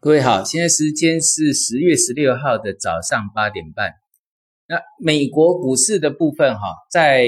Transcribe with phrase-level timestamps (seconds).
[0.00, 3.94] 各位好，现在时间是十月十六号的早上八点半。
[4.68, 7.26] 那美国股市的部分哈，在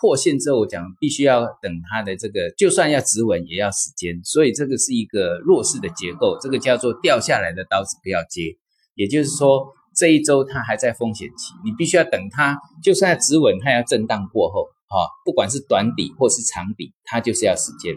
[0.00, 8.54] 破线之后，我讲必须要等它的这个，就算要止稳也要时间，所以这个是一个弱势的结构，这个叫做掉下来的刀子不要接。
[8.94, 9.66] 也就是说，
[9.96, 17.96] 这一周它还在风险期，你必须要等它，就算要止稳，它要震荡过后，哈，不管是短底或是长底，它就是要时间。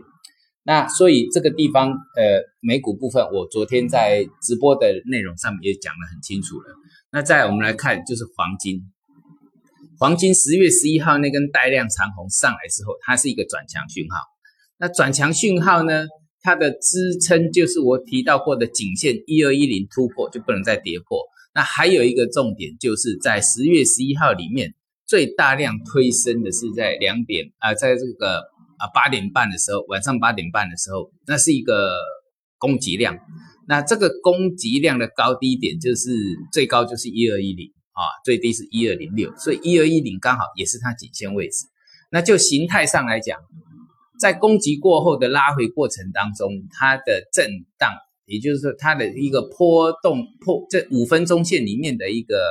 [0.63, 6.75] 那所以这个地方，呃，美股部分，我昨天在直播的内容上面也讲得很清楚了。
[7.11, 8.81] 那再我们来看，就是黄金，
[9.97, 14.17] 黄金十月十一号那根带量长红上来之后，它是一个转强讯号。
[14.77, 16.05] 那转强讯号呢，
[16.41, 21.19] 它的支撑就是我提到过的颈线一二一零突破就不能再跌破。
[21.55, 24.75] 那还有一个重点，就是在十月十一号里面
[25.07, 28.43] 最大量推升的是在两点啊，在这个。
[28.79, 31.93] 啊，八点半的时候，晚上八点半的时候，那是一个
[32.57, 33.19] 供给量。
[33.67, 36.09] 那这个供给量的高低点就是
[36.51, 41.67] 最高就是一二一零啊，最低是一二零六，所以一二一零刚好也是它颈线位置。
[42.09, 43.37] 那就形态上来讲，
[44.19, 47.93] 在攻击过后的拉回过程当中，它的震荡，
[48.25, 52.41] 也就是说它的一个波动破这五分钟线里面的一个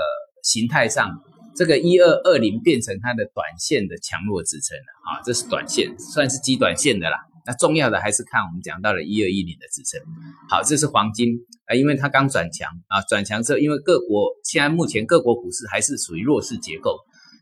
[0.42, 1.22] 形态上。
[1.59, 7.19] 这个一二二零变成它的短线的强弱支撑了啊，这是短线，算是极短线的啦。
[7.45, 10.00] 那重要的还是看我们讲到了一二一零的支撑。
[10.48, 11.34] 好，这是黄金
[11.67, 16.97] 啊，因为它刚转强啊，转强之后，因为各国现在目前各国股市还是属于弱势结构，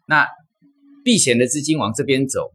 [0.09, 0.27] 那
[1.05, 2.53] 避险的资金往这边走，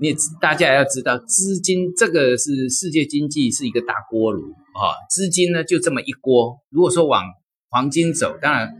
[0.00, 6.58] 你大家要知道，资金这个是世界经济是一个大锅炉啊，资金呢就这么一锅。
[6.70, 7.22] 如果说往
[7.70, 8.74] 黄金走，当然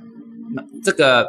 [0.56, 1.28] 那这个。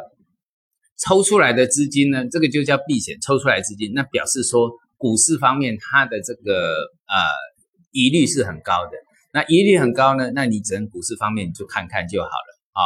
[0.98, 3.18] 抽出来的资金呢，这个就叫避险。
[3.20, 6.74] 抽出来资金，那表示说股市方面它的这个
[7.06, 7.14] 呃
[7.92, 8.92] 疑虑是很高的。
[9.32, 12.80] 那疑虑很高呢，那你只能股市方面就看看就好了啊。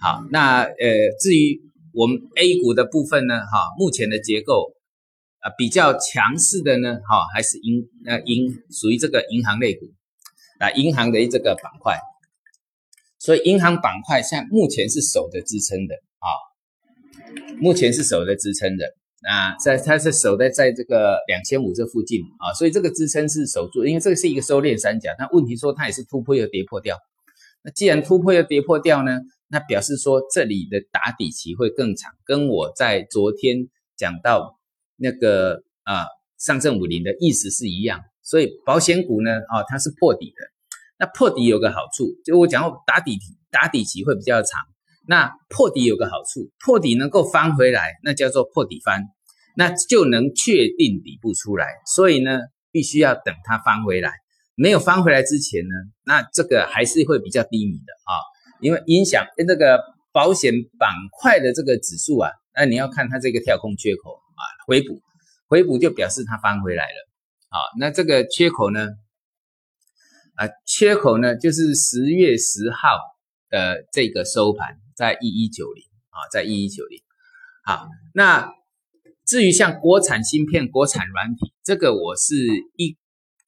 [0.00, 1.60] 好，那呃至于
[1.92, 4.72] 我们 A 股的部分呢，哈，目前的结构
[5.40, 9.86] 啊比较强势的呢，哈，还是银呃银属于这个银行类股
[10.58, 11.98] 啊，银行的这个板块。
[13.18, 15.94] 所以银行板块现在目前是守着支撑的。
[17.60, 18.84] 目前是守在支撑的，
[19.22, 25.10] 那在它是守在在这个两千五这附近啊，所以这个支撑是守住，因为这个是一个收敛三角。
[25.18, 26.98] 那问题说它也是突破又跌破掉，
[27.62, 34.58] 那既然突破又跌破掉呢，那表示说这里的打底期会更长，跟我在昨天讲到
[34.96, 36.06] 那个啊
[36.38, 38.00] 上证五零的意思是一样。
[38.22, 40.42] 所以保险股呢啊它是破底的，
[40.98, 43.18] 那破底有个好处，就我讲打底
[43.52, 44.60] 打底期会比较长。
[45.06, 49.02] 那破底有个好处，破底能够翻回来，那叫做破底翻，
[49.56, 51.66] 那就能确定底部出来。
[51.94, 52.38] 所以呢，
[52.70, 54.12] 必须要等它翻回来。
[54.54, 55.74] 没有翻回来之前呢，
[56.04, 58.12] 那这个还是会比较低迷的啊，
[58.60, 65.00] 因为影响跟这个保险板块的这个指数啊，那你要看它这个跳空缺口啊，回补，
[65.48, 67.08] 回补就表示它翻回来了。
[67.48, 68.88] 啊，那这个缺口呢，
[70.36, 72.88] 啊，缺口呢就是十月十号
[73.48, 74.76] 的这个收盘。
[75.02, 77.00] 在一一九零啊，在一一九零。
[77.64, 78.52] 好，那
[79.26, 82.36] 至于像国产芯片、国产软体，这个我是
[82.76, 82.96] 一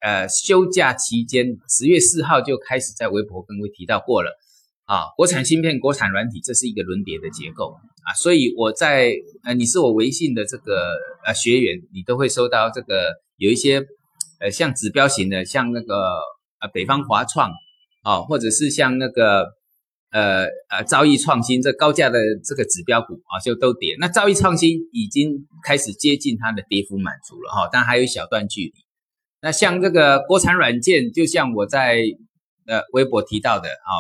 [0.01, 4.37] 呃休假期间十月四号就开始在微博跟各位提到过了
[4.85, 5.15] 啊。
[5.17, 9.15] 国产芯片、国产软体，这是一个轮叠的结构啊，所以我在
[9.45, 10.91] 呃，你是我微信的这个
[11.25, 13.81] 呃学员，你都会收到这个有一些
[14.41, 15.95] 呃像指标型的，像那个
[16.59, 17.53] 呃北方华创
[18.03, 19.55] 啊，或者是像那个。
[20.15, 23.97] 呃呃，兆易创新这高价的这个指标股啊，就都跌。
[23.99, 28.73] 那兆易创新已经开始接近它的跌幅满足了哈，但还有一小段距离。
[29.41, 31.99] 那像这个国产软件，就像我在
[32.67, 33.91] 呃微博提到的啊，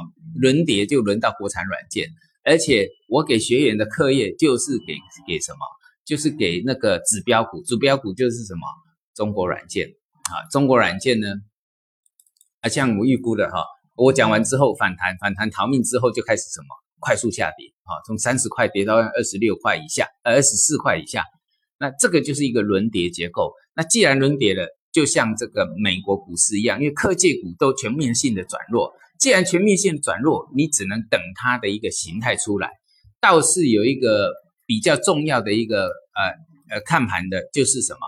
[0.40, 2.08] 轮跌就轮到国产软件，
[2.44, 4.94] 而且我给学员的课业就是给
[5.26, 5.58] 给什么？
[6.06, 8.60] 就是给那个指标股，指标股就是什么？
[9.16, 9.88] 中国软件
[10.30, 11.26] 啊，中国软件呢，
[12.60, 13.64] 啊，像我预估的哈。
[13.96, 16.66] 我讲完之后反弹，反弹逃命之后就开始什么
[16.98, 21.22] 快速下跌啊，从三十块跌到二十六块以下，二十四块以下，
[21.78, 23.52] 那这个就是一个轮跌结构。
[23.76, 32.70] 那既然轮跌了，就像这个美国股市一样，因为科技股都全面性的转弱，既然全面性转弱，你只能等它的一个形态出来。
[33.20, 34.32] 倒是有一个
[34.66, 38.00] 比较重要的一个呃呃看盘的就是什么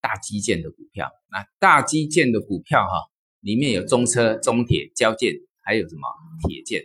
[0.00, 3.11] 大基建的股票，那大基建的股票哈。
[3.42, 6.02] 里面有中车、中铁、交建，还有什么
[6.48, 6.82] 铁建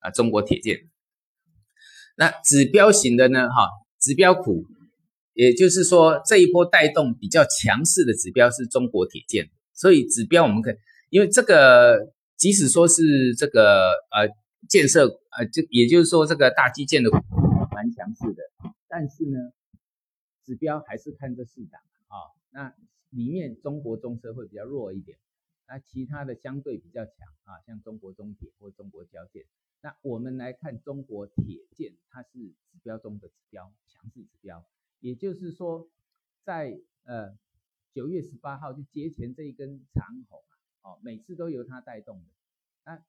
[0.00, 0.10] 啊？
[0.10, 0.90] 中国铁建。
[2.16, 3.48] 那指标型的呢？
[3.48, 3.68] 哈，
[3.98, 4.66] 指标股，
[5.32, 9.48] 也就是说这一波带动比较强势的指标是中国铁建。
[9.72, 10.74] 所以指标我们可以，
[11.08, 14.28] 因为这个即使说是这个呃
[14.68, 18.42] 建设呃，就也就是说这个大基建的蛮强势的，
[18.88, 19.38] 但是呢，
[20.44, 22.28] 指标还是看这四档啊。
[22.52, 22.74] 那
[23.10, 25.16] 里面中国中车会比较弱一点，
[25.72, 29.46] 那其他的相对比较强啊，像中国中铁或中国交建。
[29.80, 34.62] 那我们来看中国铁建，它是指标中的指标，强势指标。
[35.00, 35.88] 也就是说，
[36.44, 37.38] 在呃
[37.94, 40.44] 九月十八号就节前这一根长红
[40.82, 42.28] 啊，哦，每次都由它带动的。
[42.84, 43.02] 那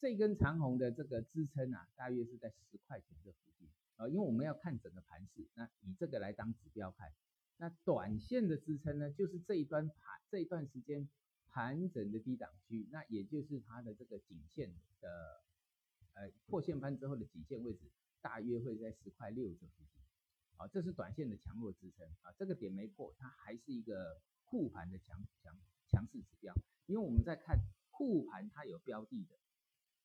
[0.00, 7.12] 这根长红的这个支撑啊，大约是在十块钱这附近啊，因为我们要看整个盘势，那以这个来当指标看。
[7.58, 9.96] 那短线的支撑呢，就是这一端盘
[10.30, 11.06] 这一段时间
[11.50, 15.42] 盘整的低档区，那也就是它的这个颈线的。
[16.12, 17.88] 呃，破线盘之后的颈线位置
[18.20, 20.02] 大约会在十块六这附近，
[20.56, 25.56] 好，这是短线的强弱支撑啊，这个点没破，它还是一个护盘的强强
[25.88, 26.52] 强势指标，
[26.86, 27.56] 因为我们在看
[27.90, 29.38] 护盘，它有标的的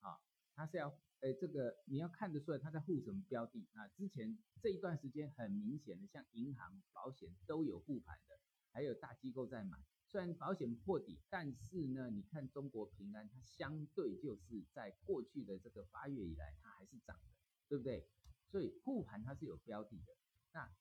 [0.01, 0.21] 啊，
[0.53, 3.87] 它是要，呃，这个你要看得出来它在护什么标的啊？
[3.97, 8.39] 之前这一段时间很明显的，像银行、保险都有护盘的，
[8.71, 9.79] 还有大机构在买。
[10.15, 17.33] 虽然保险破底，但是呢，你看中国平安，它相对就是在过去的这个八月以来，它还是涨的，
[17.67, 18.07] 对不对？
[18.49, 20.15] 所以护盘它是有标的的。
[20.53, 20.73] 那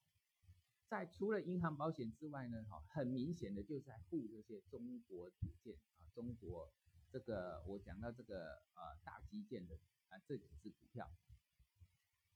[0.86, 6.72] 在除了银行保险之外呢，哈，很明显的就是在护这些中国铁建啊，中国
[7.10, 9.74] 这个我讲到这个呃大基建的
[10.10, 11.10] 啊这几只股票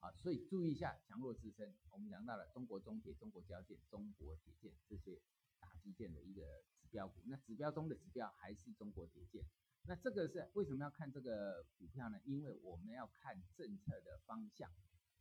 [0.00, 1.72] 啊，所以注意一下强弱支撑。
[1.90, 5.20] 我们讲到了中国中铁、中国交建、中国铁建这些
[5.60, 6.42] 大基建的一个。
[6.90, 9.44] 标股，那指标中的指标还是中国铁建，
[9.86, 12.18] 那这个是为什么要看这个股票呢？
[12.24, 14.70] 因为我们要看政策的方向，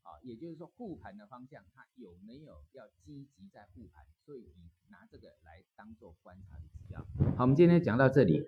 [0.03, 6.99] 啊，也就是说护盘的方向，它有没有要积极在护盘，所以你拿这个来当做观察的指标。
[7.35, 8.43] 好，我们今天讲到这里，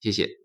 [0.00, 0.43] 谢谢。